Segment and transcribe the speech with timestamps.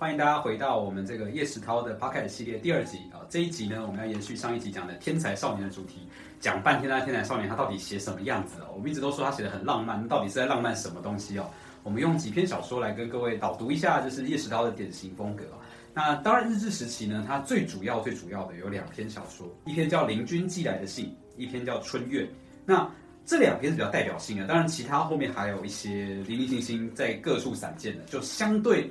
[0.00, 3.20] 欢迎大家回到我们这个叶石涛的 p o c k e t 系列第二集啊！
[3.28, 6.08] 这一集呢，我们要延续上一集讲的天才少年的主题，
[6.40, 8.72] 讲半天的天才少年他到底写什么样子哦？
[8.74, 11.44] 我们一直都说他写的很浪漫，到底是在浪漫什么东西哦？
[11.82, 15.44] 我们用几篇小说来跟各位导读一下，就是叶石涛的典型风格。
[15.92, 22.22] 那当然，日治时期呢，他最主要最主要的有两篇小说，一篇叫《邻军寄来的信》，一篇叫《春月》。
[22.64, 22.90] 那
[23.26, 28.90] 这两篇是比较代表性的，当然其他后面还有一些零零星星在各处散见的，就相对。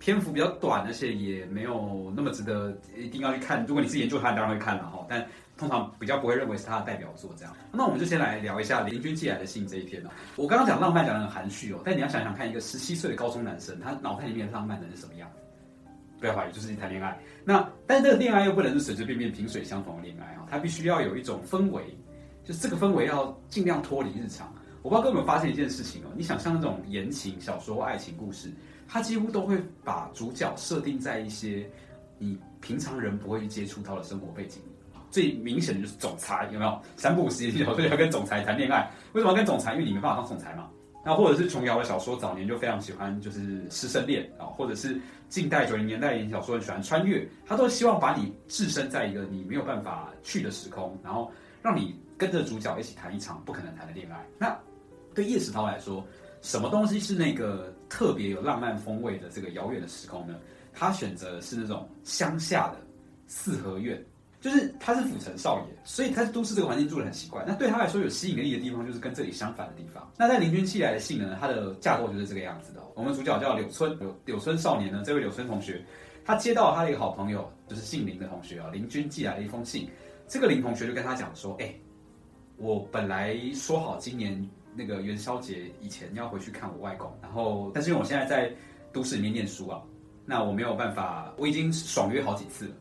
[0.00, 3.64] 篇幅比较短，而且也没有那么值得一定要去看。
[3.66, 5.06] 如果你是研究他，当然会看了哈。
[5.08, 5.24] 但
[5.56, 7.54] 通常比较不会认为是他的代表作这样。
[7.70, 10.08] 那我们就先来聊一下林君寄来的信这一篇哦。
[10.36, 15.30] 我刚刚讲浪漫讲的很含蓄哦，但你要想想看，一个十七岁的高中男生，他脑袋里面的浪漫的是什么样？
[16.18, 17.18] 不要怀疑，就是谈恋爱。
[17.44, 21.82] 那但是这个恋爱又不能是随随便便萍水相逢的恋爱啊，它必须要有一种氛围，
[22.42, 24.50] 就是这个氛围要尽量脱离日常。
[24.82, 28.50] 我不知道各位有没有发现一件事情哦，你想象那种言情小说或爱情故事。
[28.92, 31.64] 他几乎都会把主角设定在一些
[32.18, 34.60] 你平常人不会去接触到的生活背景。
[35.12, 36.80] 最明显的就是总裁，有没有？
[36.96, 39.74] 三部五十小说要跟总裁谈恋爱，为什么要跟总裁？
[39.74, 40.68] 因为你没办法当总裁嘛。
[41.04, 51.30] 那或者是琼瑶的小说，早年就非常喜欢就是师生恋啊，或者是近代九零年代言情小说很喜欢穿越，他都希望把你置身在一个你没有办法去的时空，然后
[51.62, 54.26] 让你跟着主角一起谈一场不可能谈的恋爱。
[54.36, 54.56] 那
[55.14, 56.04] 对叶石涛来说。
[56.42, 60.36] 什么东西是那个 特别有浪漫风味的这个遥远的时空呢？
[60.72, 62.78] 他选择的是那种乡下的
[63.26, 64.00] 四合院，
[64.40, 67.44] 就是他是府城少爷，所以他是都市这个环境住的很习惯。
[67.44, 70.08] 那对他来说有吸引力的地方，就是跟这里相反的地方。
[70.16, 72.80] 那在林君寄来的信呢，它的架构就是这个样子的。
[72.94, 75.84] 我们主角叫柳村，柳柳村少年呢，这位柳村同学，
[76.24, 79.90] 他接到他的一个好朋友，就是姓林的同学啊，林君寄来的一封信。
[80.28, 81.74] 这个林同学就跟他讲说：“哎，
[82.56, 88.52] 我本来说好今年。”那个元宵节以前要回去看我外公，然后但是因为我现在在
[88.92, 89.80] 都市里面念书啊，
[90.24, 92.74] 那我没有办法，我已经爽约好几次了，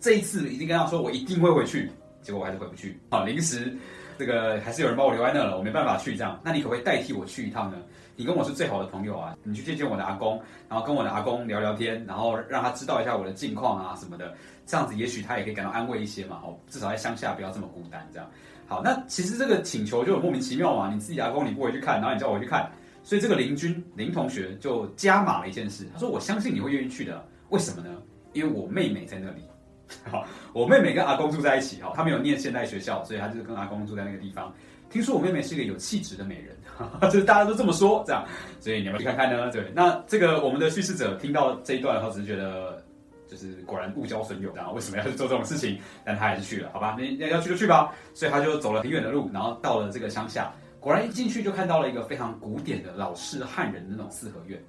[0.00, 1.90] 这一次已经跟他说我一定会回去，
[2.22, 3.76] 结果我还是回不去啊，临时
[4.18, 7.78] 这个还是有人把我留在那了，我没办法去这样，那你可不可以代替我去一趟呢？
[8.16, 14.32] 你跟我是最好的朋友啊，你去见见我的阿公，然后跟我的阿公聊聊天，然后让他知道一下我的近况啊什么的，
[14.64, 18.30] 这样子也许他也可以感到安慰一些嘛，哦，至少在乡下不要这么孤单这样。
[18.66, 22.70] 好，那其实这个请求就很莫名其妙嘛，你自己阿公你不回去看，然后你叫我去看，
[23.02, 27.94] 所以这个林军林同学就加码了一件事，他说我相信你会愿意去的，为什么呢？
[28.32, 29.42] 因为我妹妹在那里，
[30.10, 34.52] 好，我妹妹跟阿公住在一起，哈，她没有念现代学校，所以她就是跟阿公住在那个地方。
[34.90, 36.56] 听说我妹妹是一个有气质的美人，
[37.10, 38.24] 就是大家都这么说，这样，
[38.60, 39.50] 所以你们去看看呢？
[39.50, 42.82] 对，那这个我们的叙事者听到这一段的话，只是觉得。
[43.34, 45.78] 就是果然误交损友，然后为什么要去做这种事情？
[46.04, 46.96] 但他还是去了，好吧？
[46.96, 47.92] 那要去就去吧。
[48.14, 50.52] 所以他就走了很远的路，然后到了这个乡下。
[50.78, 54.62] 果然一进去就看到了一个非常古典的老式汉人的那种四合院，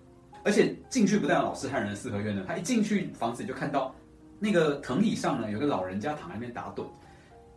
[0.44, 3.94] 而且进去不但有老式汉人的四合院呢，他一进去房子就看到
[4.40, 6.86] 那个藤椅上呢有个老人家躺在那边打盹。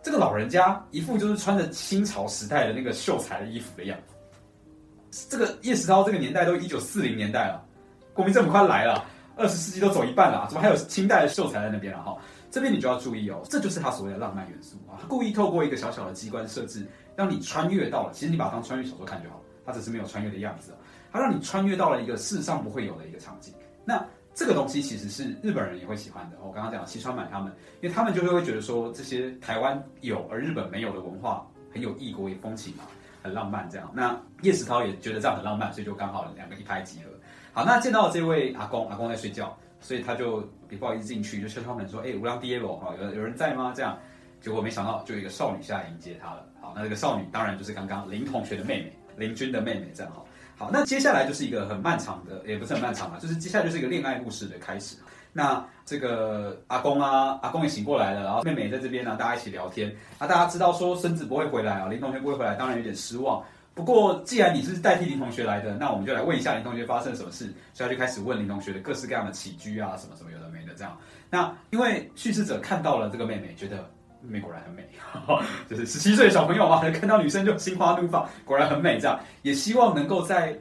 [0.02, 5.26] 这个老人家一副就是穿着清朝时代的那个秀才的衣服的样子。
[5.28, 7.64] 这个叶石涛这个年代都一九四零年代了，
[8.12, 9.04] 国民政府快来了。
[9.38, 12.16] 二十世纪都走一半了，怎么还有清代的秀才在那边了哈？
[12.50, 16.84] 这边你就要注意哦，这就是他所谓的浪漫元素啊，他故意透过一个小小的机关设置，
[17.14, 20.74] 让你穿越到了，其实你把它当穿越小说看就好，它只是没有穿越的样子，
[21.12, 23.54] 它让你穿越到了一个世上不会有的一个场景。
[23.84, 24.04] 那
[24.34, 26.36] 这个东西其实是日本人也会喜欢的。
[26.42, 32.84] 我刚刚讲西川满他们，因为他们就会会觉得说这些台湾有而日本没有的文化很有异国风情嘛，
[33.22, 33.90] 很浪漫这样。
[33.94, 37.10] 那叶石涛也觉得这样很浪漫，所以就刚好两个一拍即合。
[37.58, 40.48] 好，那见到这位阿公，阿公在睡觉，所以他就
[40.78, 43.98] 不好意思进去，就敲敲门说：“哎，无良爹喽，哈，有有人在吗？”这样，
[44.40, 46.46] 结果没想到就有一个少女下来迎接他了。
[46.60, 50.22] 好，那这个少女当然就是刚刚林同学的妹妹，林君的妹妹，这样哈。
[50.56, 54.96] 好，那接下来就是一个很漫长的，也不是很漫长嘛，就是接下来就是一个恋爱故事的开始。
[55.32, 59.92] 那这个阿公啊，阿公也醒过来了，然后妹妹也在这边呢，大家一起聊天。
[60.18, 63.42] 啊，大家知道说孙子不会回来啊，林同学不会回来，当然有点失望。
[63.78, 67.44] 不过，既然你是代替林同学来的，那我们就来问一下林同学发生了什么事。
[67.72, 70.98] 所以他就开始问林同学的各式各样的起居啊，什么什么有的没的这样。
[71.30, 73.88] 那因为叙事者看到了这个妹妹，觉得
[74.20, 74.82] 妹妹果然很美，
[75.70, 79.20] 就是十七岁的小朋友嘛，看到女生就心花怒放，果然很美这样。
[79.42, 80.58] 也希望能够在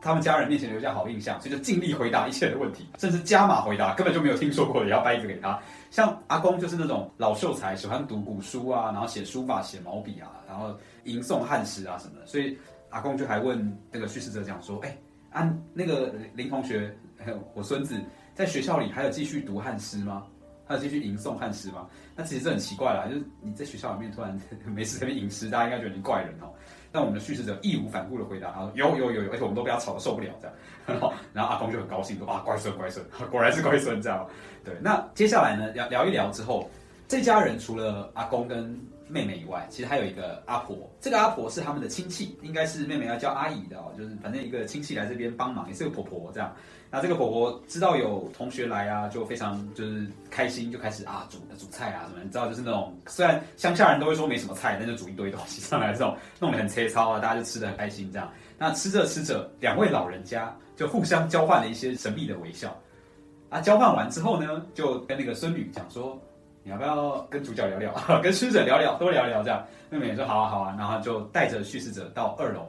[0.00, 5.60] 他们家人面前留下好印象，所以就尽力回答一切的问题，甚至加码回答根本就没有听说过，也要掰一个给他。
[5.90, 10.74] 像阿公就是那种老秀才，喜欢读古书啊，然后写书法、写毛笔啊，然后。
[11.04, 12.56] 吟诵汉诗啊什么，所以
[12.90, 14.94] 阿公就还问那个叙事者讲说：“哎，
[15.30, 17.98] 啊那个林同学，还有我孙子
[18.34, 20.26] 在学校里还有继续读汉诗吗？
[20.66, 21.88] 还有继续吟诵汉诗吗？
[22.14, 26.52] 那其实这很奇怪啦，就是你在学校里面突然 没事在那吟诗，大家应该觉得你怪人哦。
[26.92, 31.12] 但我们的叙事者义无反顾的回答，他说有有有有，而且我们都被他吵得受不了这样。
[31.32, 34.26] 然后阿公就很高兴说啊，乖孙乖孙，果然是乖孙这样。
[34.64, 36.68] 对，那接下来呢聊聊一聊之后，
[37.06, 38.76] 这家人除了阿公跟
[39.06, 40.76] 妹妹以外，其实还有一个阿婆。
[41.00, 46.54] 这个阿婆是他们的亲戚，应该是妹妹要叫阿姨的哦，就是反正一个亲戚来这边帮忙，也是个婆婆这样。
[46.90, 58.28] 那这个婆婆知道有同学来啊，就非常就是开心，就开始啊煮煮菜啊什么，你知道就是那种虽然乡下人都会说没什么菜，但就煮一堆东西上来，这种弄得很切操啊，大家就吃的很开心这样。
[58.58, 62.76] 那吃着吃着，两位老人家就互相交换了一些神秘的微笑。
[63.48, 66.20] 啊，交换完之后呢，就跟那个孙女讲说。
[66.62, 69.64] 你要不要跟主角聊聊， 跟叙事者聊聊，多聊聊这样？
[69.88, 72.68] 妹妹说好啊好啊，然后就带着叙事者到二楼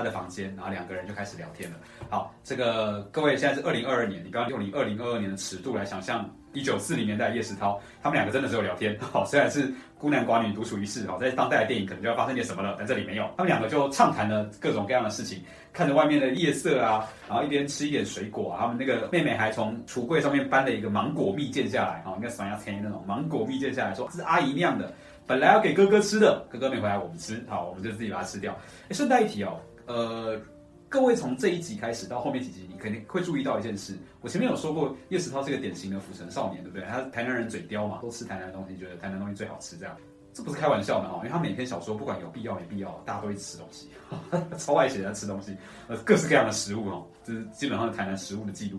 [0.00, 1.76] 他的房间，然后两个人就开始聊天了。
[2.08, 8.98] 好，这个各位现在是二零二二年，你不要用你二零二二年的尺度来想象一九四零年代叶世涛，他们两个真的只有聊天。
[8.98, 15.42] 好，虽然是孤男寡女独处一室，好，在当代的电影可能就要发生点什么了，但这里没有，他们两个就畅谈了各种各样的事情。
[15.72, 18.62] 看着外面的夜色啊，然后一边吃一点水果啊。
[18.62, 24.92] 他们那个妹妹还从橱柜上面搬了一个芒果蜜饯下来，哈，应该酸牙甜那种芒果蜜饯下来说是阿姨酿的，
[25.28, 28.52] 本来要给哥哥吃的，哥哥没回来我们吃，好，我们就自己把它吃掉。
[28.88, 30.40] 哎，顺带一提哦，呃，
[30.88, 33.98] 各位从这一集开始到后面几集，你肯定会注意到一件事。
[34.20, 36.86] 我前面有说过，叶石涛是个典型的府城少年，对不对？
[36.86, 39.96] 他台南人嘴刁嘛，都吃台南的东西，觉得台南东西最好吃，这样。
[40.32, 43.88] 这不是开玩笑的哦，因为他每篇小说不管有必要没必要，大家都会吃东西，
[44.56, 45.56] 超爱写在吃东西，
[45.88, 48.78] 呃，各式各样的食物哦，就是基本上台南食物的记录。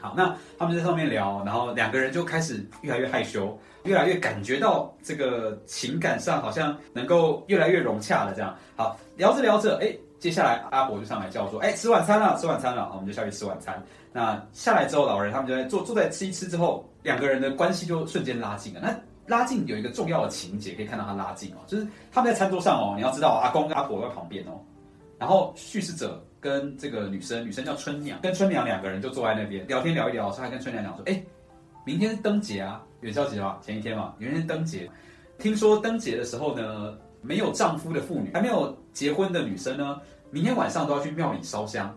[0.00, 8.32] 好，那他们在上面聊，然后两个人就开始越来越害羞，越来越感觉到这个情感上好像能够越来越融洽了。
[8.34, 13.82] 这样，好，聊着聊着，哎，接下来阿婆就上来叫说，哎，吃晚餐了，吃晚餐了，我们就下去吃晚餐。
[14.12, 18.80] 那下来之后，老人他们就在坐坐在吃一吃之后，两个人的关系就瞬间拉近了。
[18.82, 18.94] 那
[19.26, 24.58] 拉近有一个重要的情节，可以看到他拉近哦，就是他们在餐桌上哦，你要知道阿公跟阿婆在旁边哦，
[25.18, 31.22] 然后叙事者跟这个女生，女生叫春娘，跟春娘两个人就坐在那边聊天聊一聊，他还跟春娘讲说，哎，
[31.84, 34.90] 明天是灯节啊，元宵节嘛，前一天嘛，明天灯节，
[35.38, 40.00] 听说灯节的时候呢，没有丈夫的妇女，还没有结婚的女生呢，
[40.30, 41.94] 明天晚上都要去庙里烧香，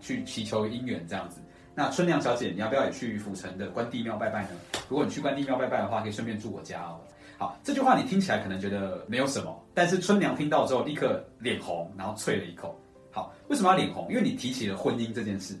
[0.00, 1.40] 去祈求姻缘这样子。
[1.74, 4.50] 那春娘小姐，你要不要也去府城的关帝庙拜拜呢？
[4.88, 6.98] 如果你去关帝庙拜拜的话，可以顺便住我家哦。
[7.36, 12.76] 好，这句话你听起来可能觉得没有什么，但是春娘听到之后立刻脸红，然后啐了一口。
[13.12, 14.08] 好，为什么要脸红？
[14.10, 15.56] 因为你提起了婚姻这件事。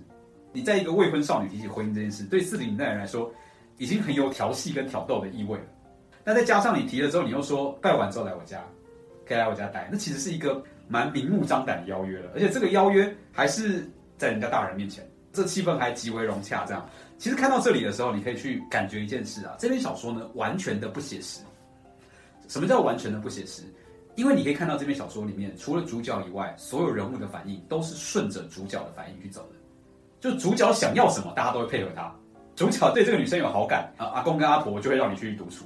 [0.52, 3.30] 你在一个未婚少女提起婚姻这件事，对四零年代人来说，
[3.76, 5.64] 已经很有调戏跟挑逗的意味了。
[6.28, 8.62] 那再加上你提了之后，你又说拜完之后来我家，
[9.26, 12.30] 可以来我家待，那其实是一个蛮明目张胆的邀约了。
[12.34, 15.02] 而且这个邀约还是在人家大人面前。
[15.32, 16.86] 这气氛还极为融洽，这样。
[17.16, 21.40] 其实看到这里的时候，你可以去感觉一件事啊，这篇小说呢，完全的不写实。
[22.46, 23.62] 什么叫完全的不写实？
[24.14, 29.56] 因为你可以看到这篇小说里面，除了主角以外，所有人物的反应都是顺着主角的反应去走的。
[30.20, 32.14] 就主角想要什么，大家都会配合他。
[32.54, 35.64] 主角对这个女生有好感啊，阿公跟阿婆就会让你去独处。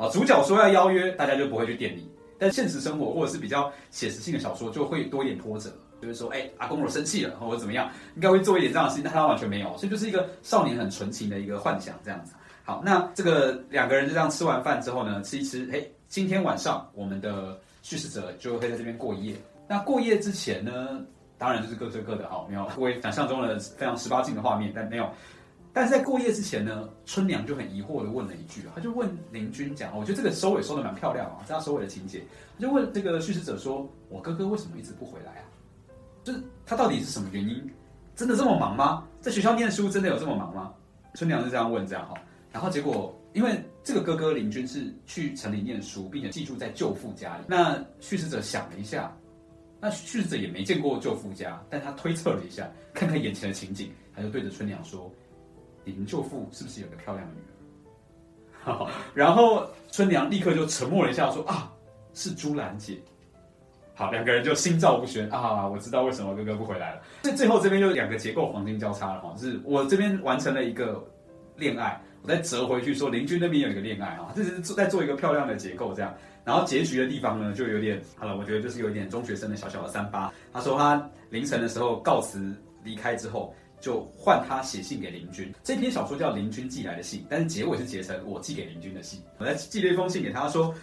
[0.00, 2.10] 啊，主角说要邀约，大家就不会去店里。
[2.38, 5.70] 但现实生活或者是比较写实性的小说，就会多一点波折。
[6.00, 12.32] 就是说，哎，阿公我生气了，或者怎么样，应该会做一点这样的事情，但他完全没有，所以就是一个少年很纯情的一个幻想这样子。
[12.64, 19.34] 好，那这个两个人就这样吃完饭之后呢，吃一吃，哎，今天晚上我们的叙事者就会在这边过夜。
[19.68, 20.98] 那过夜之前呢，
[21.36, 25.06] 当然就是各睡各的，好，没有各位想象中的非常十八禁的画面，但没有。
[25.72, 32.22] 但是在过夜之前呢，春娘就很疑惑的问了一句，她就问林君讲，我觉得这个收尾收的蛮漂亮啊，这样收尾的情节，
[32.56, 35.44] 她就问这个叙事者说，我哥哥为什么一直不回来啊？
[36.22, 37.70] 就是他到底是什么原因？
[38.14, 39.06] 真的这么忙吗？
[39.20, 40.74] 在学校念书真的有这么忙吗？
[41.14, 42.14] 春娘是这样问，这样哈。
[42.52, 47.44] 然后结果，因为这个哥哥林军是去城里念书，并且寄住在舅父家里。
[47.46, 49.16] 那叙事者想了一下，
[49.80, 55.10] 那叙事者也没见过舅父家，但他推测了一下，看看眼前的情景，他就对着春娘说
[55.96, 57.40] ：“你舅父是不是有个漂亮的女
[58.64, 61.72] 儿？”然后春娘立刻就沉默了一下，说：“啊，
[62.14, 62.98] 是朱兰姐。”
[63.94, 65.68] 好，两个人就心照不宣啊！
[65.68, 67.02] 我知道为什么哥哥不回来了。
[67.20, 71.06] 这最后这边就两个结构黄金交叉了哈，就是我这边完成了一个
[71.56, 76.14] 恋爱，我再折回去说邻居那边有一个恋爱啊，这是在做一个漂亮的结构这样。
[76.46, 80.32] 然后结局的地方呢，就有点好了，我觉得就是有点中学生的小小的三八。
[80.50, 85.52] 他说他凌晨的时候告辞离开之后，就换他写信给邻居。
[85.64, 89.20] 这篇小说叫《邻居寄来的信》，但是结尾是结成我寄给邻居的信。
[89.38, 90.74] 我在寄了一封信给他说：“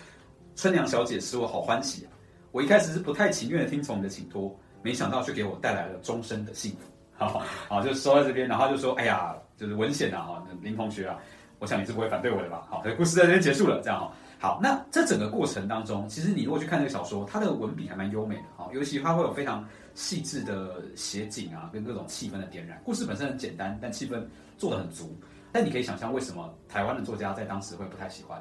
[0.56, 2.12] 春娘小姐使我好欢喜啊。”
[2.52, 6.80] 我一开始是不太情愿的听从你的请托，没想到却给我带来了终身的幸福。
[7.20, 11.18] 好，好，就说在这边，然后就说，哎呀，就是文显啊，哈，林同学啊，
[11.60, 12.66] 我想你是不会反对我的吧？
[12.70, 14.12] 好，故事在这边结束了，这样哈。
[14.40, 22.80] 好，那这整个过程当中，其实你如果去看这个小说，它的文笔还蛮优美的哈，尤其它会有非常细致的写景啊，跟各种气氛的点燃。
[22.84, 24.24] 故事本身很简单，但气氛
[24.58, 25.16] 做的很足。
[25.52, 28.40] 但你可以想象，为什么台湾的作家在当时会不太喜欢？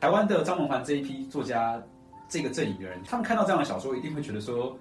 [0.00, 1.80] 台湾的张文环这一批作家，
[2.28, 4.76] 这个阵营的人，他们看到这样的小说，一定会觉得说。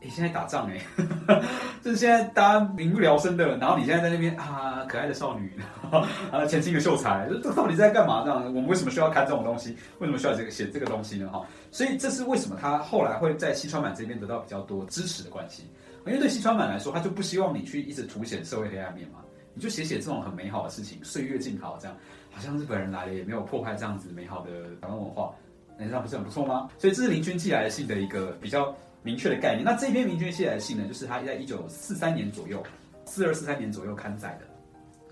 [0.00, 0.80] 你现在打仗哎，
[1.82, 5.58] 就是现在大家民不聊生的，然后你现在在那边啊，可爱的少女，
[6.30, 8.22] 啊，前清的秀才，这到底在干嘛？
[8.24, 9.76] 这样，我们为什么需要看这种东西？
[9.98, 11.28] 为什么需要这个写这个东西呢？
[11.28, 15.64] 哈，所以这是为什么他后来会在西川满这边得到比较多支持的关系。
[16.06, 19.18] 因为对西川满来说，他就不希望你去一直凸显社会黑暗面嘛，
[19.54, 21.96] 你就写写这种很美好的事情，岁月静好，这样
[22.30, 24.50] 好像日本人来了也没有破坏这样子美好的
[24.80, 25.32] 台湾文化，
[25.76, 26.68] 那这样不是很不错吗？
[26.78, 28.72] 所以这是林君寄来的信的一个比较。
[29.06, 29.64] 明确的概念。
[29.64, 32.60] 那这篇明君寄来的信呢，就是他在一九四三年左右，
[33.04, 34.46] 四二四三年左右刊载的。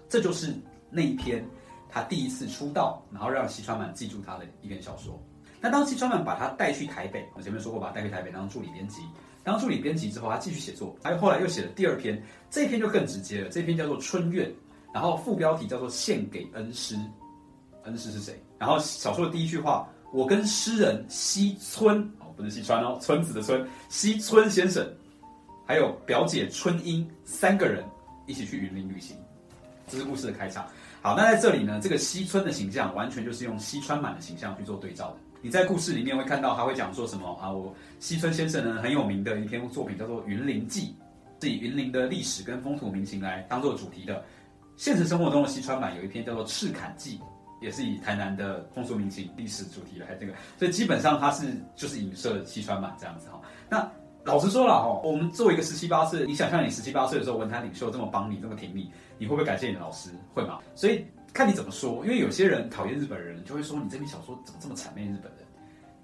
[0.08, 0.52] 这就是
[0.90, 1.44] 那一篇
[1.88, 5.16] 他第一次出道，然后让西川满记住他的一篇小说。
[5.60, 9.00] 那当西川满把他带去台北，我前面说过，把他带去台北当助理编辑。
[9.44, 12.20] 当助理编辑之后，他继续写作，他后来又写了第二篇，
[12.50, 13.48] 这篇就更直接了。
[13.48, 14.48] 这篇叫做《春怨》，
[14.92, 16.96] 然后副标题叫做《献给恩师》。
[17.84, 18.42] 恩师是谁？
[18.58, 22.08] 然后小说的第一句话，我跟诗人西村。
[22.36, 24.84] 不是西川哦，村子的村，西村先生，
[25.64, 27.84] 还有表姐春英三个人
[28.26, 29.16] 一起去云林旅行，
[29.86, 30.66] 这是故事的开场。
[31.00, 35.16] 好，那在这里呢，这个西村的形象完全就是用西川满的形象去做对照的。
[35.42, 37.52] 你在故事里面会看到他会讲说什么啊？
[37.52, 40.96] 我西村先生呢很有名的一篇作品叫做《云林记》，
[41.44, 44.24] 是以云林的历史跟风土民情来当做主题的。
[44.76, 47.18] 现实生活中的西川满有一篇叫做《赤坎记》。
[47.64, 53.40] 也是以台南的风俗民情、历史主题来这个，所以基本上它是就是影射西川满这样子哈。
[53.70, 53.90] 那
[54.22, 60.10] 老实说了哈，我们作为一个十七八岁，你想象你十七八岁的时候，文坛领袖这么帮你、这么挺你，你会不会感谢你的老师？
[60.34, 60.58] 会吗？
[60.74, 65.44] 所以看你怎么说，因为有些人讨厌日本人，就会说你这篇小说怎么这么谄媚日本人？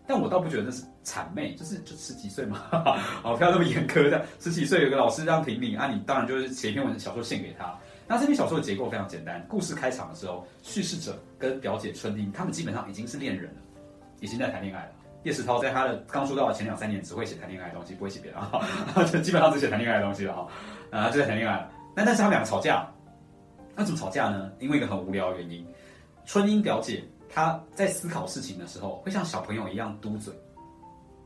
[0.06, 2.62] 但我倒不觉得那是谄媚，就是就十几岁嘛，
[3.22, 4.26] 哦，不要那么严苛的。
[4.40, 7.78] 十几岁有个老师这样挺你，啊，你当然就是写一篇文小说献给他。
[8.10, 13.60] 那这篇小说的结构非常简单，故事开场的时候，叙事者跟表姐春英他们基本上已经是恋人了，
[14.18, 14.90] 已经在谈恋爱了。
[15.22, 20.48] 叶石涛在他的刚出道的前两三年只会写谈恋爱的东西，不会写别的， 就基本上只写谈恋爱的东西了哈，
[20.90, 21.64] 啊，就在谈恋爱。
[21.94, 22.84] 那但是他们两个吵架，
[23.76, 24.50] 那怎么吵架呢？
[24.58, 25.64] 因为一个很无聊的原因，
[26.26, 30.34] 春英表姐她在思考事情的时候会像小朋友一样嘟嘴。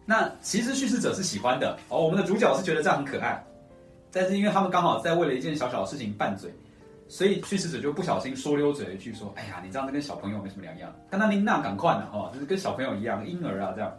[0.04, 3.42] 那其实叙事者是喜欢的哦，我们的主角是觉得这样很可爱，
[4.12, 6.52] 但是因为他们刚好在为了一件小小的事情拌嘴。
[7.08, 13.92] 所以叙事者就不小心说溜嘴一句，说：“哎呀，你这样子跟小朋友没什么两样。”跟他琳娜赶快呢，哦，就是跟小朋友一样，婴儿啊这样。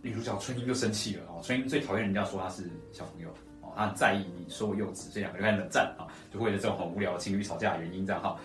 [0.00, 3.28] 女主角春英就生气了，哦，春英最讨厌人家说她是小朋友，
[3.62, 8.36] 哦，她很在意你说我幼稚，这两个就开始冷战啊，就为了这种很无聊的情侣吵架的原因这样哈。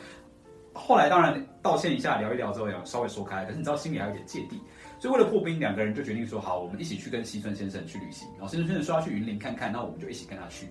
[0.73, 4.59] 后来当然道歉一下，聊一聊之后，要稍微说开，可是你知道心里还有点芥蒂，
[4.99, 10.67] 所以为了破冰，两个人就决定说：“好，我们一起去跟西村先生去旅行。”然后西村先生说要去云林看看，那我们就一起跟他去，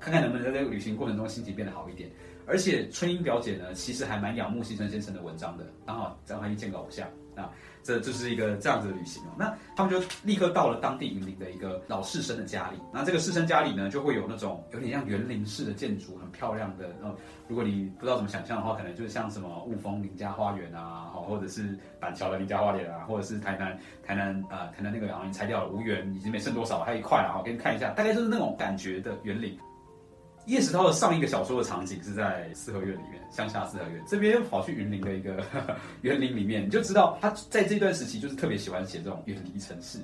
[0.00, 2.10] 看看能不能在这个旅行过程中心情变得好一点。
[2.46, 7.50] 而且春英表姐呢，其实还蛮仰慕西村先生的文章的，刚好张华一见个偶像啊，
[7.82, 9.30] 这就是一个这样子的旅行哦。
[9.38, 16.94] 那他们就立刻到了当地云林的一个老士绅的家里，那这个士绅家里呢，就会有那种有点像园林式的建筑，很漂亮的。
[17.02, 17.14] 呃，
[17.48, 29.58] 如果你不知道怎么想象的话，可能就是像什么雾峰林家花园啊，或者是板桥的林家花园啊，或者是台南台南呃台南那个好像拆掉了无园，已经没剩多少，还有一块啊，我给你看一下，大概就是那种感觉的园林。
[30.46, 35.42] 叶石涛的上一个小说的场景是在四合院里面，乡下四合院这边又跑去云林的一个
[36.02, 39.98] 园林里面，你就知道他在这段时期就是特别喜欢写这种远离城市、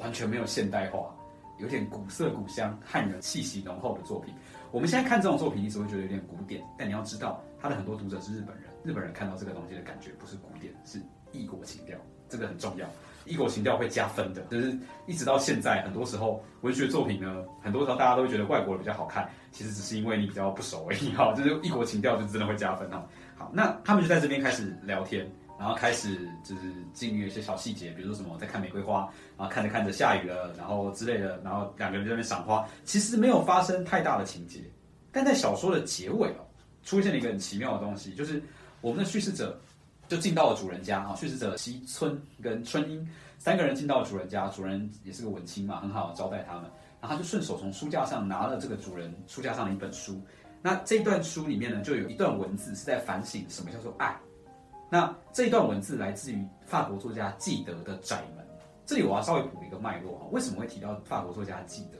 [0.00, 1.14] 完全没有现代化、
[1.58, 4.34] 有点古色古香、汉人气息浓厚的作品。
[4.72, 11.00] 我们现在看这种作品，你只会觉得有点古典，但你要知道，他的很多读者是日本人，日本人看到这个东西的感觉不是古典，是
[11.30, 11.96] 异国情调，
[12.28, 12.86] 这个很重要。
[13.26, 21.32] 异国情调会加分的，就是一直到现在，很多时候文学作品呢，很多时候大家都会觉得外国的比较好看，其实只是因为你比较不熟而已 哈。
[21.34, 23.06] 就是异国情调就真的会加分哈。
[23.36, 29.00] 好，那他们就在这边开始聊天，然后开始就是进入一些小细节，比如说什么在看玫瑰花，
[29.36, 34.60] 然后看着看着下雨了，然后之类的，然后两个人在那边赏花，其实没有发生太大的情节，
[35.12, 36.46] 但在小说的结尾哦，
[36.82, 38.42] 出现了一个很奇妙的东西，就是
[38.80, 39.60] 我们的叙事者。
[40.08, 43.08] 就进到了主人家啊，叙事者西村跟春英
[43.38, 46.64] 三个人进到了主人家，主人也是个文青嘛，很好招待他们。
[47.00, 50.20] 然后他就顺手从书架上拿了这个主人书架上的一本书。
[50.62, 54.16] 那这段书里面呢，就有一段文字是在反省什么叫做爱。
[54.90, 58.44] 那这一段文字来自于法国作家纪德的《窄门》。
[58.86, 61.98] 这里我要稍微补一个脉络啊，为什么会提到法国作家纪德？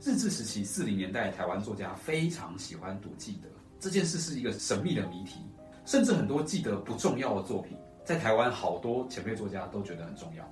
[0.00, 5.40] 日治时期四零年代台湾作家非常喜欢读纪德，这件事是一个神秘的谜题。
[5.84, 10.44] 甚至很多记得不重要的作品，在台湾好多前辈作家都觉得很重要。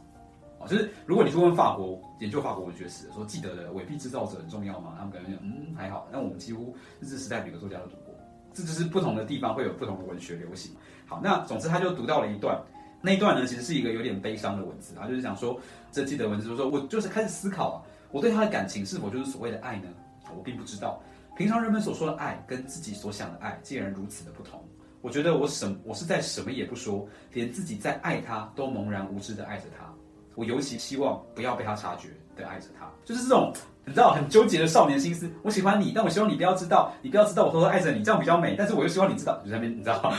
[0.58, 4.94] 啊，就是如果你去问法国研究法国文学史，说记得的伪币制造者很重要吗？
[4.98, 6.06] 他们可能讲嗯还好。
[6.12, 8.14] 那我们几乎日治时代每个作家都读过，
[8.52, 10.72] 这就是不同的地方会有不同的文学流行。
[11.06, 12.60] 好，那总之他就读到了一段，
[13.00, 15.58] 那一段呢其实是一个有点悲伤的文字，他就是讲说
[15.90, 17.76] 这记得文字就是说我就是开始思考啊，
[18.12, 19.88] 我对他的感情是否就是所谓的爱呢？
[20.36, 21.00] 我并不知道。
[21.36, 24.62] 平常人们所说的爱跟自己所想的爱竟然如此的不同。
[25.02, 29.86] 我觉得我什我是在什么也不说，连自己在爱他都茫然无知的爱着他。
[30.34, 33.52] 我尤其希望不要被他察觉的爱着他，就是这种
[33.84, 35.28] 你知道很纠结的少年心思。
[35.42, 38.54] 我喜欢你，但我希望你不要知道，你不要知道我偷偷爱着你，这样比较美。
[38.56, 40.12] 但是我又希望你知道，就在那边你知道，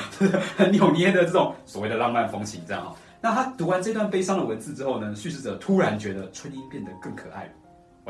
[0.57, 2.95] 很扭捏的这种所谓的浪漫风情，这样哈。
[3.21, 7.51] 那他读完这段悲伤的文字之后呢，叙事者突然觉得春英变得更可爱了，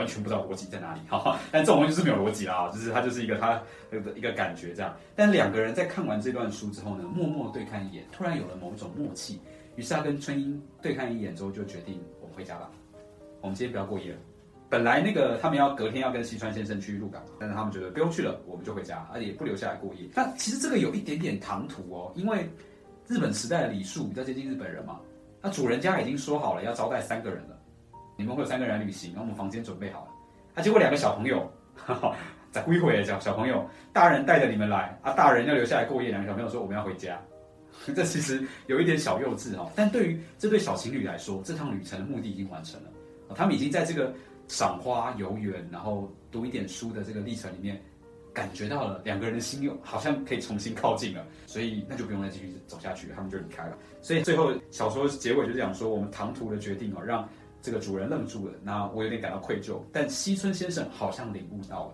[0.01, 1.39] 完全不知道逻辑在哪里哈。
[1.51, 4.93] 但这种东西是没有逻辑啦，就是他就是一个他的一个感觉这样。
[5.15, 9.39] 但两个人在看完这段书之后呢，默默对看一眼，突然有了某种默契。
[9.77, 12.70] 于是他跟春英对看一眼之后，就决定我们回家吧。
[13.39, 14.17] 我们今天不要过夜了。
[14.70, 20.08] 本来那个他们要隔天要跟西川先生去鹿港，但是他们觉得不用去了，我们就回家，而且也不留下来过夜。
[20.15, 22.50] 那其实这个有一点点唐突哦，因为
[23.08, 25.00] 日本时代的礼数比较接近日本人嘛。
[25.41, 27.58] 那主人家已经说好了要招待三个人了，
[28.15, 30.11] 你们会有三个人旅行，然后我们房间准备好了。
[30.55, 31.49] 啊，结果两个小朋友，
[32.51, 37.19] 在归回小小朋友，大人带着你们来啊，大人要留下来过夜，两个小朋友说我们要回家。
[37.95, 42.89] 这其实有一点小幼稚哈，但对于这对小情侣来说，这趟旅程的目的已经完成了。
[43.33, 44.13] 他们已经在这个
[44.49, 47.81] 赏花游园，然后读一点书的这个历程里面，
[48.33, 51.25] 感觉到了两个人的心又好像可以重新靠近了。
[51.47, 53.77] 所以那就不用再继续走下去，他们就离开了。
[54.01, 57.27] 所以最后小说结尾就讲说，我们唐突的决定哦，让
[57.61, 58.53] 这个主人愣住了。
[58.63, 61.93] 那我有点感到愧疚，但西村先生好像领悟到了。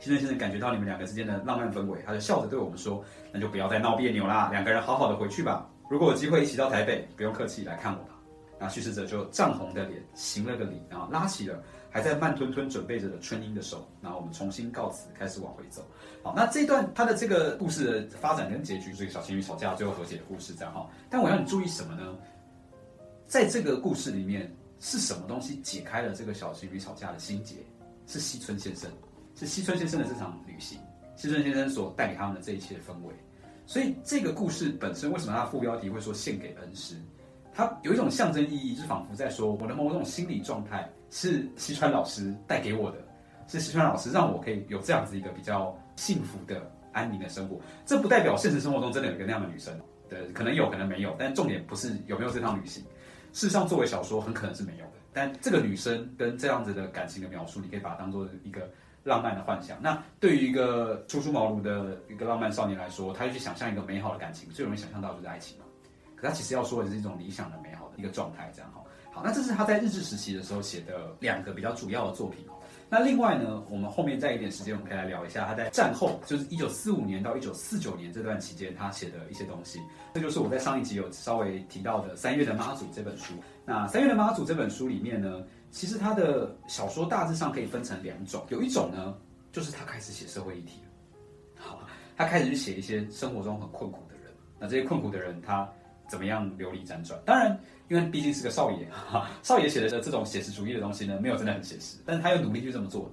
[0.00, 5.68] 西村先生感觉到你们两个之间的浪漫氛围，他就笑着对我们说：“那就不要再闹别扭啦，两个人好好的回去吧。
[5.88, 8.10] 如果有机会一起到台北，不用客气来看我吧。”
[8.58, 15.82] 那叙事者就涨红的脸行了个礼，然后拉起了还在慢吞吞准备着的春英的手，然后我们重新告辞，开始往回走。
[16.22, 20.88] 好，那这段他的这个故事的发展跟结局，是小情侣吵架最后和解的故事，这样哈。
[21.10, 22.16] 但我要你注意什么呢？
[23.34, 27.56] 在这个故事里面，是什么东西解开了这个小情侣吵架的心结？
[28.06, 28.88] 是西村先生。
[29.34, 30.78] 是西村先生的这场旅行，
[31.16, 33.12] 西村先生所带给他们的这一切氛围，
[33.66, 36.94] 所以这个故事本身为什么它副标题会说献给恩师？
[37.52, 42.98] 它有一种象征意义，就仿佛在说我的某种心理状态是西川老师带给我的，
[43.48, 47.60] 是西川老师让我可以有这样子一个比较幸福的安宁的生活。
[47.84, 49.76] 这不代表现实生活中真的有一个那样的女生，
[50.08, 52.80] 对，可能有可能没有，但重点不是有没有这趟旅行。
[53.34, 54.92] 事实上，作为小说很可能是没有的。
[55.12, 58.66] 但这个女生跟这样子的感情的描述，你可以把它当做一个。
[59.04, 65.66] 浪漫的幻想，那对于一个初出茅庐的一个浪漫少年来说，他就去想象一个美好的感情，最容易想象到就是爱情嘛。
[66.16, 68.82] 可他其实要说的是一种理想的美好的一个状态，这样哈。
[69.12, 72.53] 好，那这是他在日治时期的时候写的两个比较主要的作品哦。
[72.94, 79.80] 那另外呢，我们后面再一点时间，我们可以来聊一下他在战后，就是一九四五年到一九四九年这段期间他写的一些东西。
[80.14, 83.34] 这就是我在上一集有稍微提到的《三月的妈祖》这本书。
[83.64, 85.44] 那《三月的妈祖》这本书里面呢？
[85.72, 89.12] 其实他的小说大致上可以分成两种，有一种呢，
[89.50, 90.78] 就是他开始写社会议题，
[91.58, 91.80] 好，
[92.16, 95.68] 他开始去写一些生活中很困苦的人，那这些困苦的人他
[96.14, 97.20] 怎么样流离辗转？
[97.24, 103.10] 当然，因为毕竟是个少爷，哈 少爷写的这种写实主义的东西呢，没有真的很写实，但他又努力去这么做。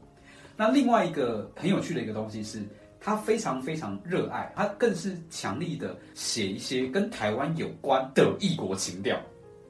[0.55, 2.61] 那另外一个很有趣的一个东西是，
[2.99, 9.19] 他非常非常热爱，他更是强力的写一些跟台湾有关的异国情调。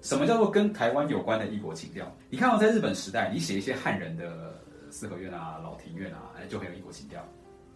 [0.01, 2.05] 什么叫做跟台湾有关的异国情调？
[2.29, 7.25] 你看到在日本时代，你写一些汉人的四合院啊、老庭院啊，哎，就很有异国情调。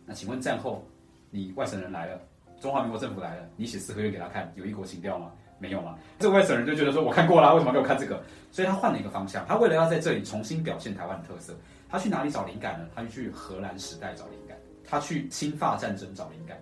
[0.05, 0.85] 那请问战后，
[1.29, 2.19] 你外省人来了，
[2.59, 5.31] 中华民国政府来了，你写四合院给他看，有异国情调吗？
[5.59, 5.95] 没有吗？
[6.19, 8.21] 这外省人就觉得说，我看过了，为什么给我看这个？
[8.51, 11.53] 所以他换了一个方向，他为了要在这里重新表现台湾的特色，
[11.89, 12.85] 他去哪里找灵感呢？
[12.95, 16.57] 他就去荷兰时代找灵感，他去侵法战争找灵感。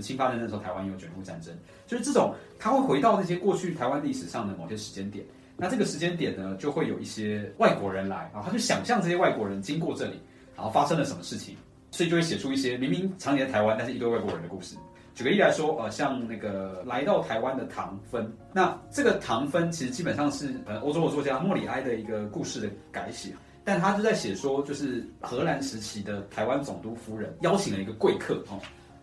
[0.00, 1.52] 侵发的那时候，台湾有卷入战争，
[1.84, 5.26] 就是这种，他会回到那些过去台湾历史上的某些时间点。
[5.56, 10.22] 那这个时间点呢，就会有一些外国人来，然后他就想象这些外国人经过这里，
[10.54, 11.56] 然后发生了什么事情，
[11.90, 14.76] 所以就会写出一些明明常年在台湾，但是一堆外国人的故事。
[15.18, 28.60] 举个例来说，呃，像那个来到台湾的唐芬，那这个唐芬其实基本上是呃欧洲的作家莫里埃的一个故事的改写，但他就在写说，就是荷兰时期的台湾总督夫人邀请了一个贵客哦。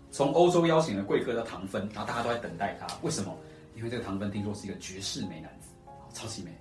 [0.10, 2.88] 从欧洲邀请了贵客叫唐芬，然后大家都在等待他。
[3.02, 3.38] 为什么？
[3.76, 5.68] 因为这个唐芬听说是一个绝世美男子，
[6.14, 6.52] 超级美，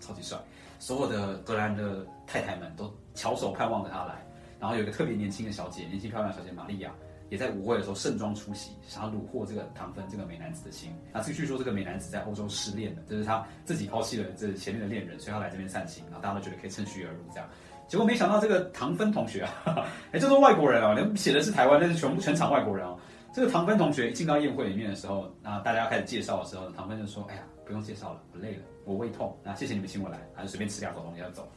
[0.00, 0.36] 超级帅。
[0.80, 4.26] 所有的荷兰的太太们都翘首盼望着他来。
[4.58, 6.90] 然后有一个特别年轻的小姐，年轻漂亮小姐玛利亚，
[7.30, 10.90] 也在舞会的时候盛装出席，想要虏获这个唐芬这个美男子的心。
[11.12, 17.48] 那据说这个美男子在欧洲失恋了，就是他自己抛弃了这前面的恋人，所以他来这边散心，然后大家都觉得可以趁虚而入这样。
[17.86, 22.98] 结果没想到这个唐芬同学啊， 哎，这都是外国人啊，连写的是台湾，但是全部全场外国人哦。
[23.32, 31.50] 这个唐芬同学一进到宴会里面的时候，那大家开始介绍的时候，唐芬就说：“哎呀，不用介绍了，我累了，我胃痛，那谢谢你们请我来，还是随便吃两口东西要走。”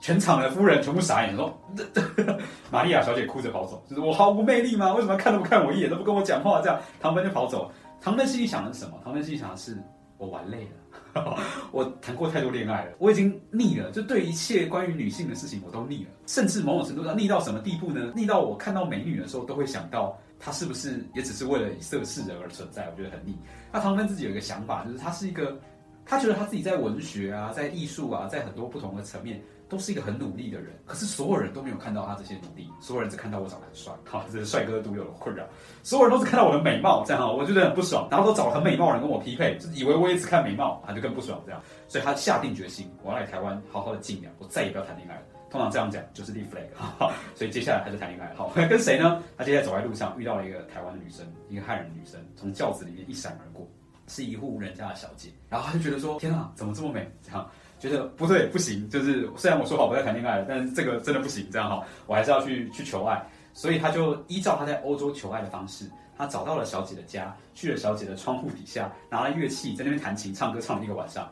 [0.00, 1.58] 全场的夫人全部傻眼，说：
[2.70, 4.94] “玛利亚小姐哭着跑走，就是我毫无魅力吗？
[4.94, 6.60] 为什么看都不看我一眼，都不跟我讲话？
[6.60, 7.70] 这样，唐芬就跑走。
[8.00, 8.98] 唐芬心里想的是什么？
[9.02, 9.76] 唐芬心里想的是：
[10.16, 10.68] 我玩累
[11.14, 11.36] 了，
[11.72, 18.12] 我谈过太多恋爱了，我已经腻了，就对一切关于女性的事情我都腻了，甚至某种程度上腻到什么地步呢？
[18.14, 22.88] 腻到我看到美女的时候都会想到，她是不是也只是为了以色示人而存在？
[22.88, 23.36] 我觉得很腻。
[23.72, 25.58] 那唐芬自己有一个想法，就是她是一个，
[26.06, 35.44] 她觉得她自己在文学啊，在艺术啊，在很多不同的层面。”都是一个很努力的人，可是所有人都没有看到他这些努力，所有人只看到我长得很帅，好，这是帅哥独有的困扰。
[35.82, 38.08] 所有人都只看到我的美貌，这样，我觉得很不爽。
[38.10, 41.60] 然后都找了很美貌的人跟我匹配，就以为我也只看美貌，他就更不爽这样。
[41.86, 45.22] 所以他下定决心，我要来台湾好好的静养，我再也不要谈恋爱了。
[45.50, 49.22] 通常这样讲就是立 flag，所以接下来他就谈恋爱，好，跟谁呢？
[49.36, 53.66] 他接下来走在路上遇到了一个台湾的女生，一个汉人女生，从轿子里面一闪而过，
[54.06, 55.30] 是一户人家的小姐。
[55.48, 57.10] 然后他就觉得说，天啊，怎么这么美？
[57.22, 57.50] 这样。
[57.78, 63.22] 觉得不对，不行，就是虽然我说好不再谈恋爱了，但是这个真的不行，这样哈，我还是要去去求爱。
[63.54, 65.84] 所以他就依照他在欧洲求爱的方式，
[66.16, 71.28] 他找到了小姐的家，去了小姐的窗户底下，拿了乐器在那边弹琴唱歌，唱了一个晚上。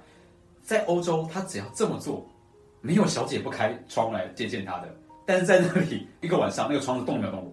[0.61, 2.27] 在欧洲，他只要这么做，
[2.81, 4.89] 没有小姐不开窗来接见他的。
[5.25, 7.53] 但是在那里一个晚上，那个窗子动没有动过，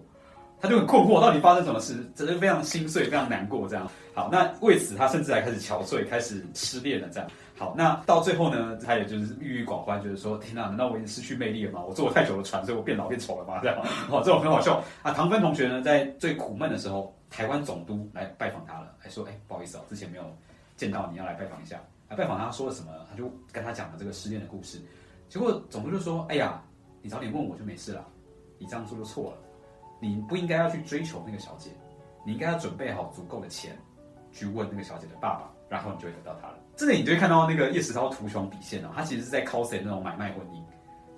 [0.60, 1.94] 他就很困惑，到底发生什么事？
[2.16, 3.88] 真的非常心碎，非常难过，这样。
[4.12, 7.30] 好，那为此他甚至还开始憔悴，开始失恋了，这样。
[7.56, 11.84] 好，那到最后呢，他也就是郁郁寡欢，就是说，天哪，难道我已经失去魅力了吗？
[11.86, 13.60] 我坐了太久的船，所以我变老变丑了吗？
[13.62, 13.78] 这样，
[14.10, 15.12] 哦，这种很好笑啊。
[15.12, 20.24] 唐芬同学呢，在最苦闷的时候，台湾总督来拜访他了，还说，哎，不好意思哦，之前没有
[20.76, 21.80] 见到你，要来拜访一下。
[22.08, 22.90] 来拜访他说了什么？
[23.08, 24.80] 他就跟他讲了这个失恋的故事。
[25.28, 26.60] 结果总督就说，哎呀，
[27.02, 28.04] 你早点问我就没事了，
[28.58, 29.38] 你这样做就错了，
[30.00, 31.70] 你不应该要去追求那个小姐，
[32.26, 33.78] 你应该要准备好足够的钱，
[34.32, 36.58] 去问那个小姐的爸爸，然后你就会得到她了。
[36.76, 40.60] 这里你就会看到那个叶石涛图穷匕现啊，他其实是在 cos 那种买卖婚姻，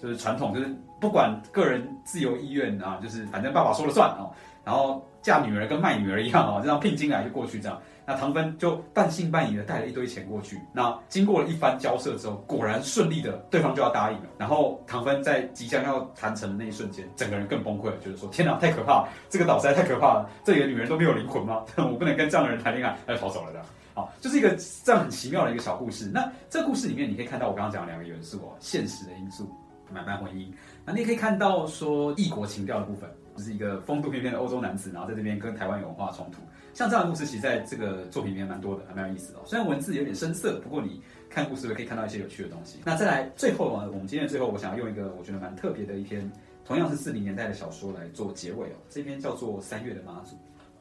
[0.02, 0.68] 就是传统，就是
[1.00, 4.30] 不管个人自由意愿啊，就是反正爸爸说了算哦，
[4.64, 7.80] 然后嫁女儿跟卖女儿一样哦，这样聘金来就过去这样。
[8.08, 14.24] 那唐芬就半信半疑的带了一堆钱过去，那经过了一番交涉之后，果然顺利的对方就要答应了。
[14.38, 21.64] 然后唐芬在即将要谈成的那一瞬间，整个人更崩溃了，就是说天哪，太可怕了，这个岛实在太可怕了，这里的女人都没有灵魂吗？
[21.78, 23.60] 我不能跟这样的人谈恋爱，他就逃走了的。
[23.96, 24.54] 好，就是一个
[24.84, 26.10] 这样很奇妙的一个小故事。
[26.12, 29.48] 那这个故事里面，你可以看到我刚刚讲的两个元素哦，现实的因素，
[29.90, 30.52] 买卖婚姻。
[30.84, 36.42] 那你也可以看到说异国情调的部分，就是一个风度翩翩的欧洲男子，然后在这边跟台湾有文化冲突。
[36.74, 39.38] 像这样的故事，其实在这个作品里面蛮多的，还蛮有意思的。
[39.46, 42.80] 虽然文字有点生涩，不过你看故事可以看到一些有趣的东西。
[42.84, 46.30] 那再来最后啊，我们今天最后，我想要用一个我觉得蛮特别的一篇，
[46.66, 48.76] 同样是四零年代的小说来做结尾哦。
[48.90, 50.36] 这篇叫做《三月的妈祖》。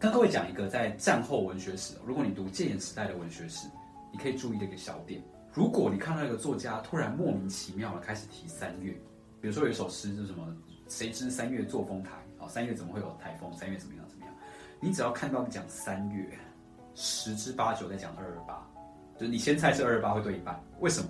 [0.05, 3.67] 跟各位讲一个在战后文学史，如果你读戒严时代的文学史。
[4.11, 5.19] 你可以注意的一个小点，
[5.51, 8.91] 如果你看到一个作家突然莫名其妙的开始提三月，
[9.41, 10.55] 比如说有一首诗是什么
[10.87, 13.51] “谁知三月作风台”，哦，三月怎么会有台风？
[13.51, 14.33] 三月怎么样怎么样？
[14.79, 16.37] 你只要看到讲三月，
[16.93, 18.63] 十之八九在讲二二八，
[19.17, 20.63] 就你先猜是二二八会对一半。
[20.81, 21.09] 为什么？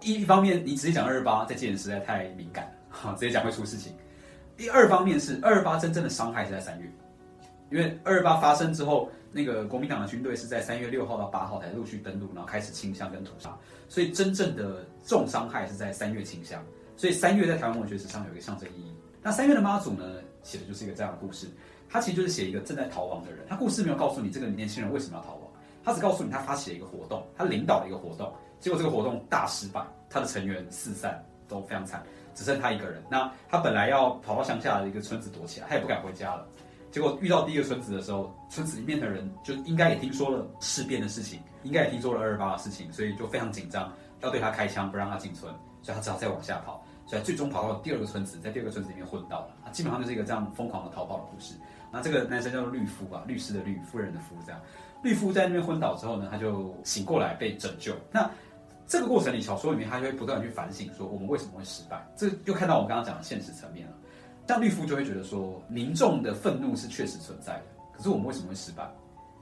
[0.00, 3.94] 一方面你直接讲二二八在戒严时代太敏感了，哈，直接讲会出事情。
[4.56, 6.92] 第二方面是二二八真正的伤害是在三月，
[7.72, 9.10] 因为二二八发生之后。
[9.34, 13.56] 那个国民党的军队是在三月六号到八号才陆续登陆，然后开始清乡跟屠杀，
[13.88, 16.62] 所以真正的重伤害是在三月清乡。
[16.98, 18.92] 所以三月在台湾文学史上有一个象征意义。
[19.22, 20.04] 那三月的妈祖呢，
[20.42, 21.48] 写的就是一个这样的故事。
[21.88, 23.40] 他其实就是写一个正在逃亡的人。
[23.48, 25.50] 他故事没有告诉你这个年轻人为什么要逃亡，
[25.82, 28.30] 他只告诉你他发起了一个活动，他领导了一个活动，
[28.60, 32.02] 结果这个活动大失败，他的成员四散都非常惨，
[32.34, 33.02] 只剩他一个人。
[33.08, 36.46] 那他本来要跑到乡下的一个村子躲起来，他也不敢回家了。
[36.92, 45.50] 结果遇到第一个村子的时候，村子里面的人就应该也听说了事变的事情，应该也听说了二二八的事情，所以就非常紧张，要对他开枪，不让他进村，
[45.82, 49.56] 所以他只好再往下跑，所以最终跑到第二个村子，在第二个村子里面混到了。
[49.64, 51.54] 他基本上就是一个这样疯狂的逃跑的故事。
[51.90, 54.60] 那这个男生叫做律夫吧，律师的律，夫人的夫，这样。
[55.02, 57.94] 律夫在那边昏倒之后呢，他就醒过来被拯救。
[58.10, 58.30] 那
[58.86, 62.06] 这个过程里，小说里面他就会不断去反省，说我们为什么会失败？
[62.14, 63.94] 这就看到我们刚刚讲的现实层面了。
[64.46, 67.62] 像绿夫就会觉得说，民众的愤怒是确实存在的，
[67.96, 68.86] 可是我们为什么会失败？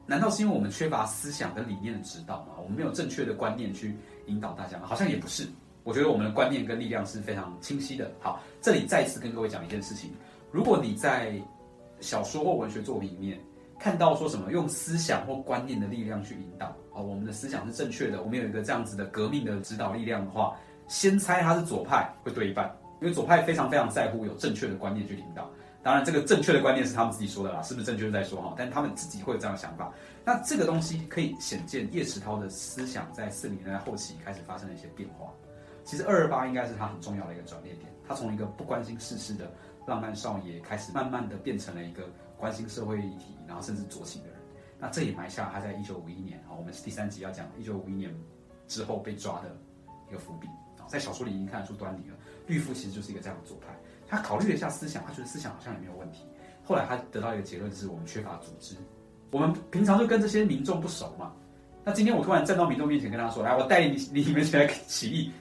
[0.07, 2.55] 难道是因为我们缺乏思想跟理念的指导吗？
[2.59, 4.87] 我们没有正确的观念去引导大家吗？
[4.87, 5.49] 好像也不是。
[5.83, 8.11] 我觉得我们的观念跟力量是非常清晰的。
[8.21, 10.11] 好，这里再次跟各位讲一件事情：
[10.53, 11.41] 如果你在
[12.01, 13.41] 小说或文学作品里面
[13.79, 20.55] 看到说什么用思想或观念的力量去引导啊，我们的思想是正确的，我们有一个这样子的革命的指导力量的话，
[20.87, 25.51] 先猜他是左派会对一半，因为左派非常非常在乎有正确的观念去领导。
[25.83, 28.55] 当然，这个正确的观念是他们自己说的啦，是不是正确在说哈？
[28.57, 29.91] 但他们自己会有这样的想法。
[30.25, 35.33] 那这个东西可以显见叶石涛的思想在四零年代后期开始发生了一些变化。
[35.83, 39.51] 其实二二八应该是他很重要的一个转捩点，他从一个不关心世事的
[39.87, 42.03] 浪漫少爷，开始慢慢的变成了一个
[42.37, 44.37] 关心社会议题，然后甚至酌情的人。
[44.79, 48.15] 那这也埋下他在一九五一年啊，我们第三集要讲一九五一年
[48.69, 49.57] 之后被抓的
[50.11, 50.47] 一个伏笔，
[50.91, 52.17] 在小说里已经看得出端倪了。
[52.47, 53.69] 绿夫其实就是一个这样的左派。
[54.09, 56.25] 他考虑了一下思想，他觉得思想好像也没有问题。
[56.65, 58.75] 后来他得到一个结论，是我们缺乏组织。
[59.31, 61.33] 我们平常就跟这些民众不熟嘛。
[61.85, 65.33] 那今天我突然站到民众面前跟他说：“来，我带领你你们起来起义，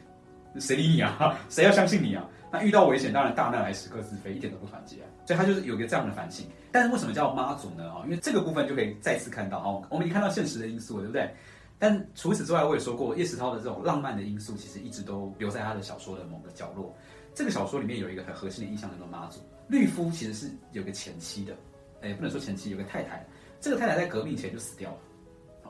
[0.59, 1.37] 谁理你啊？
[1.49, 4.97] 谁要相信你啊？”那遇到危险，当然大难来时各自飞，一点都不团结。
[5.25, 6.45] 所以他就是有一个这样的反省。
[6.71, 7.89] 但是为什么叫妈祖呢？
[7.91, 11.31] 啊，因为这个部分就可以再次看到哦，我们已经看到现实的因素，对不对？
[11.79, 16.93] 但除此之外，我也说过，叶石涛的这种浪漫的因素，其实一直都留在他的小说的某个角落。
[17.33, 19.39] 这个小说里面有一个很核心的印象，叫做妈祖。
[19.69, 21.55] 绿夫其实是有个前妻的，
[22.01, 23.25] 哎，不能说前妻，有个太太。
[23.61, 24.97] 这个太太在革命前就死掉了。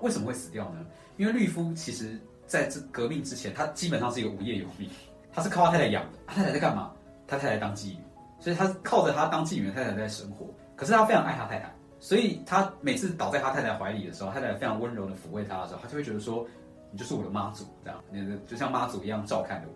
[0.02, 0.86] 为什么会死掉呢？
[1.18, 4.90] 因为绿夫其实在这革命之前，他基本上是一个无业游民，
[5.32, 6.18] 他是靠他太太养的。
[6.26, 6.92] 他太太在干嘛？
[7.28, 8.00] 他太太当妓女，
[8.40, 10.48] 所以他靠着他当妓女的太太在生活。
[10.76, 16.48] 可是他非常爱他太太，所以他每次倒在他太太怀里的时候，太太非常温柔的抚慰他的时候，他就会觉得说
[16.92, 19.74] ：“你就是我的妈祖，这样，你就像妈祖一样照看着我。”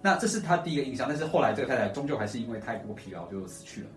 [0.00, 3.88] 那这是他第一个印象，但是后来这个太太终究还是因为太过疲劳就死去了。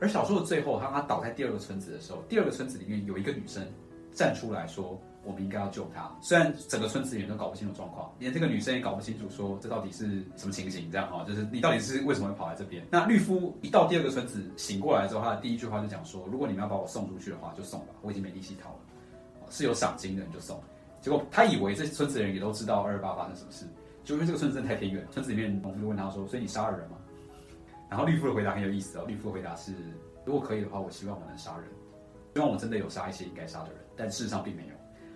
[0.00, 3.64] 而小说的最后，当他倒在第二个村子的时候，第二个村子里面有一个女生
[4.12, 10.90] 站出来说：“我们应该要救他。”虽然整个村子里人都搞不清楚状况，连这个女生也搞不清楚，说这到底是什么情形？
[10.90, 12.86] 这样哈，就是你到底是为什么会跑来这边？
[12.90, 18.76] 那绿夫一到第二个村子醒过来之后，他的第一句话就讲说：“如果你们要把我送出去的话，就送吧，我已经没力气逃了，
[19.50, 20.60] 是有赏金的你就送。”
[21.00, 23.66] 结果他以为这村子的人也都知道二二八发生什么事。
[24.04, 26.96] 就因为这个村子真的太偏远，村子里面农夫就问他说：“所以你杀了人吗？”
[27.88, 29.72] 然后绿夫的回答很有意思哦，绿夫的回答是
[30.26, 31.68] ：“如果可以的话，我希望我能杀人，
[32.34, 34.71] 希望我真的有杀一些应该杀的人，但事实上并没有。”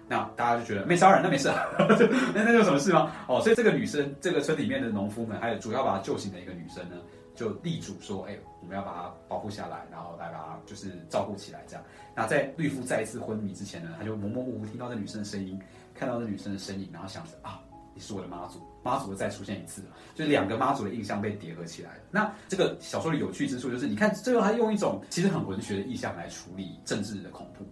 [0.09, 1.49] 那大家就觉得没杀人，那没事，
[2.35, 3.13] 那那有什么事吗？
[3.27, 6.97] 哦，所以这个女生，这个村里面的农夫们，还有主要把她救醒的一个女生呢，
[7.35, 11.85] 就力主说：“哎，我们要把她保护下来，然后来把她就是照顾起来。”这样。
[12.15, 15.61] 那在绿夫再一次昏迷之前呢，他就模模糊糊听到这女生的声音，
[15.95, 17.61] 看到这女生的身影，然后想着啊。
[17.93, 19.83] 你是我的妈祖，妈祖再出现一次，
[20.15, 22.01] 就两个妈祖的印象被叠合起来了。
[22.11, 27.65] 那这个小说的有趣之处就是，你看最后他用一种其实很文学的意象来处理政治的恐怖，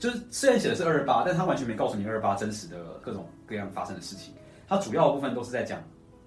[0.00, 4.34] 就是虽然写的是二二八，但他完全没告诉你二二八真实的各种各样发生的事情。
[4.66, 5.80] 它主要的部分都是在讲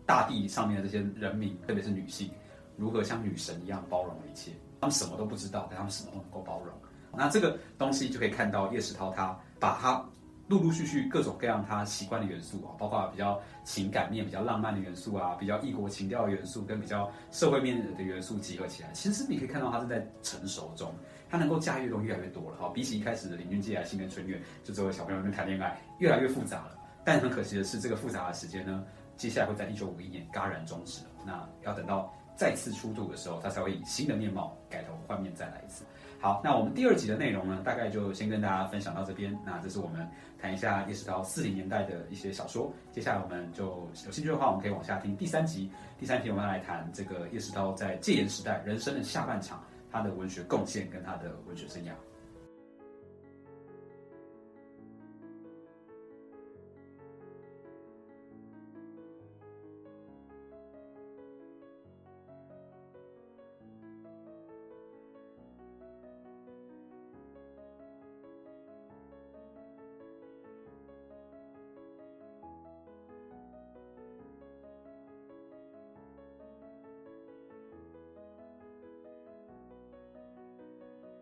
[0.06, 2.30] 大地上面的这些人民，特别是女性，
[2.78, 4.52] 如何像女神一样包容一切。
[4.80, 6.74] 他们什么都不知道，但他们什么都能够包容。
[7.12, 10.06] 那这个东西就可以看到叶石涛他把他。
[10.50, 20.94] 陆陆续续各种各样他习惯的元素啊，包括比较情感面、比较浪漫的元素啊，比较异国情调的元素，跟比较社会面的元素集合起来，其实你可以看到他是在成熟中，
[21.34, 22.70] 他能够驾驭的东西越来越多了哈。
[22.76, 26.78] 比起一开始的林俊杰啊、新年春月，就作为小朋友们谈恋爱，越来越复杂了。
[27.04, 28.86] 但很可惜的是，这个复杂的时间呢，
[29.18, 31.10] 接下来会在一九五一年戛然终止了。
[31.26, 35.84] 那要等到再次出土的时候，他才会以新的面貌改头换面再来一次。
[36.22, 39.36] 好，那我们第二集的内容呢，大概就先跟大家分享到这边。
[39.44, 40.08] 那这是我们
[40.40, 42.72] 谈一下叶石涛四零年代的一些小说。
[42.92, 43.66] 接下来我们就
[44.06, 45.72] 有兴趣的话，我们可以往下听第三集。
[45.98, 51.92] 第三集我们要来谈这个叶石涛在戒严时代人生的下半场，他的文学贡献跟他的文学生涯。